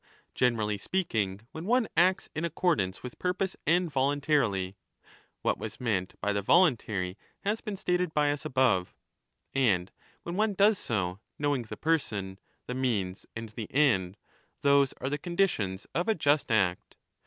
Generally 0.33 0.79
speaking, 0.79 1.41
when 1.51 1.65
one 1.65 1.87
acts 1.95 2.27
in 2.33 2.43
accordance 2.43 3.03
with 3.03 3.11
15 3.13 3.19
purpose 3.19 3.55
and 3.67 3.91
voluntarily 3.91 4.75
(what 5.43 5.59
was 5.59 5.79
meant 5.79 6.15
by 6.19 6.33
the 6.33 6.41
voluntary 6.41 7.19
has 7.41 7.61
been 7.61 7.75
stated 7.75 8.11
by 8.11 8.31
us 8.31 8.43
above 8.43 8.95
^), 8.95 8.95
and 9.53 9.91
when 10.23 10.35
one 10.35 10.55
does 10.55 10.79
so 10.79 11.19
knowing 11.37 11.61
the 11.61 11.77
person, 11.77 12.39
the 12.65 12.73
means, 12.73 13.27
and 13.35 13.49
the 13.49 13.71
end, 13.71 14.17
those 14.61 14.91
are 14.93 15.07
the 15.09 15.19
conditions 15.19 15.85
of 15.93 16.07
a 16.07 16.15
just 16.15 16.49
act. 16.49 16.95